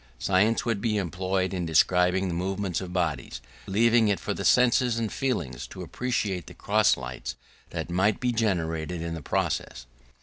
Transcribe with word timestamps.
Science 0.17 0.65
would 0.65 0.81
be 0.81 0.97
employed 0.97 1.53
in 1.53 1.63
describing 1.63 2.27
the 2.27 2.33
movements 2.33 2.81
of 2.81 2.91
bodies, 2.91 3.39
leaving 3.67 4.07
it 4.07 4.19
for 4.19 4.33
the 4.33 4.43
senses 4.43 4.97
and 4.97 5.13
feelings 5.13 5.67
to 5.67 5.83
appreciate 5.83 6.47
the 6.47 6.55
cross 6.55 6.97
lights 6.97 7.35
that 7.69 7.91
might 7.91 8.19
be 8.19 8.31
generated 8.31 8.99
in 9.03 9.13
the 9.13 9.21
process. 9.21 9.85